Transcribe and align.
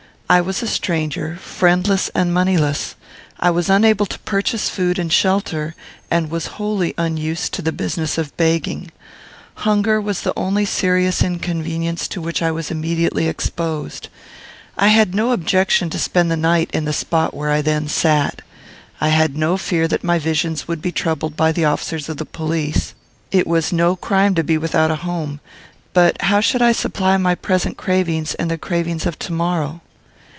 I 0.31 0.39
was 0.39 0.63
a 0.63 0.67
stranger, 0.67 1.35
friendless 1.41 2.07
and 2.15 2.33
moneyless. 2.33 2.95
I 3.37 3.49
was 3.49 3.69
unable 3.69 4.05
to 4.05 4.17
purchase 4.19 4.69
food 4.69 4.97
and 4.97 5.11
shelter, 5.11 5.75
and 6.09 6.31
was 6.31 6.47
wholly 6.55 6.93
unused 6.97 7.53
to 7.53 7.61
the 7.61 7.73
business 7.73 8.17
of 8.17 8.37
begging. 8.37 8.91
Hunger 9.55 9.99
was 9.99 10.21
the 10.21 10.31
only 10.37 10.63
serious 10.63 11.21
inconvenience 11.21 12.07
to 12.07 12.21
which 12.21 12.41
I 12.41 12.49
was 12.49 12.71
immediately 12.71 13.27
exposed. 13.27 14.07
I 14.77 14.87
had 14.87 15.13
no 15.13 15.33
objection 15.33 15.89
to 15.89 15.99
spend 15.99 16.31
the 16.31 16.37
night 16.37 16.69
in 16.71 16.85
the 16.85 16.93
spot 16.93 17.33
where 17.33 17.51
I 17.51 17.61
then 17.61 17.89
sat. 17.89 18.41
I 19.01 19.09
had 19.09 19.35
no 19.35 19.57
fear 19.57 19.85
that 19.89 20.01
my 20.01 20.17
visions 20.17 20.65
would 20.65 20.81
be 20.81 20.93
troubled 20.93 21.35
by 21.35 21.51
the 21.51 21.65
officers 21.65 22.07
of 22.07 22.31
police. 22.31 22.93
It 23.33 23.45
was 23.45 23.73
no 23.73 23.97
crime 23.97 24.35
to 24.35 24.45
be 24.45 24.57
without 24.57 24.91
a 24.91 24.95
home; 25.03 25.41
but 25.91 26.21
how 26.21 26.39
should 26.39 26.61
I 26.61 26.71
supply 26.71 27.17
my 27.17 27.35
present 27.35 27.75
cravings 27.75 28.33
and 28.35 28.49
the 28.49 28.57
cravings 28.57 29.05
of 29.05 29.19
to 29.19 29.33
morrow? 29.33 29.81